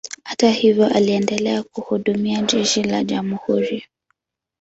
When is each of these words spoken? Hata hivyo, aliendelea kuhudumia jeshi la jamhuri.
Hata 0.23 0.49
hivyo, 0.51 0.85
aliendelea 0.87 1.63
kuhudumia 1.63 2.41
jeshi 2.41 2.83
la 2.83 3.03
jamhuri. 3.03 3.83